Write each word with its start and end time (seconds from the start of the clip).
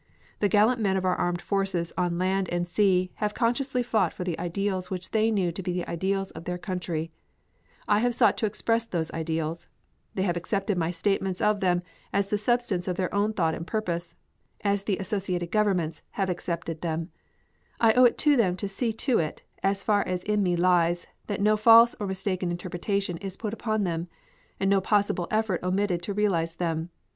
The 0.39 0.49
gallant 0.49 0.79
men 0.79 0.97
of 0.97 1.05
our 1.05 1.15
armed 1.15 1.43
forces 1.43 1.93
on 1.95 2.17
land 2.17 2.49
and 2.49 2.67
sea 2.67 3.11
have 3.17 3.35
consciously 3.35 3.83
fought 3.83 4.13
for 4.13 4.23
the 4.23 4.39
ideals 4.39 4.89
which 4.89 5.11
they 5.11 5.29
knew 5.29 5.51
to 5.51 5.61
be 5.61 5.73
the 5.73 5.87
ideals 5.87 6.31
of 6.31 6.45
their 6.45 6.57
country; 6.57 7.11
I 7.87 7.99
have 7.99 8.15
sought 8.15 8.35
to 8.39 8.47
express 8.47 8.83
those 8.83 9.11
ideals; 9.11 9.67
they 10.15 10.23
have 10.23 10.35
accepted 10.37 10.75
my 10.75 10.89
statements 10.89 11.39
of 11.39 11.59
them 11.59 11.83
as 12.11 12.31
the 12.31 12.39
substance 12.39 12.87
of 12.87 12.95
their 12.95 13.13
own 13.13 13.33
thought 13.33 13.53
and 13.53 13.67
purpose, 13.67 14.15
as 14.63 14.85
the 14.85 14.97
associated 14.97 15.51
governments 15.51 16.01
have 16.13 16.31
accepted 16.31 16.81
them; 16.81 17.11
I 17.79 17.93
owe 17.93 18.05
it 18.05 18.17
to 18.25 18.35
them 18.35 18.55
to 18.55 18.67
see 18.67 18.91
to 18.93 19.19
it, 19.19 19.43
so 19.63 19.73
far 19.75 20.01
as 20.07 20.23
in 20.23 20.41
me 20.41 20.55
lies, 20.55 21.05
that 21.27 21.41
no 21.41 21.55
false 21.55 21.95
or 21.99 22.07
mistaken 22.07 22.49
interpretation 22.49 23.17
is 23.17 23.37
put 23.37 23.53
upon 23.53 23.83
them, 23.83 24.07
and 24.59 24.67
no 24.67 24.81
possible 24.81 25.27
effort 25.29 25.61
omitted 25.61 26.01
to 26.01 26.13
realize 26.15 26.55
them. 26.55 26.89